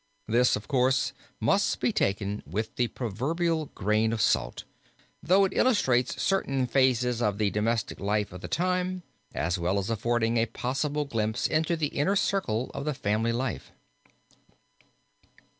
This, 0.27 0.55
of 0.55 0.67
course, 0.67 1.13
must 1.39 1.79
be 1.79 1.93
taken 1.93 2.41
with 2.47 2.75
the 2.75 2.87
proverbial 2.87 3.67
grain 3.75 4.11
of 4.11 4.19
salt, 4.19 4.63
though 5.21 5.45
it 5.45 5.53
illustrates 5.55 6.19
certain 6.19 6.65
phases 6.65 7.21
of 7.21 7.37
the 7.37 7.51
domestic 7.51 7.99
life 7.99 8.33
of 8.33 8.41
the 8.41 8.47
time 8.47 9.03
as 9.35 9.59
well 9.59 9.77
as 9.77 9.91
affording 9.91 10.37
a 10.37 10.47
possible 10.47 11.05
glimpse 11.05 11.45
into 11.45 11.75
the 11.75 11.89
inner 11.89 12.15
circle 12.15 12.71
of 12.73 12.83
the 12.83 12.95
family 12.95 13.31
life. 13.31 13.71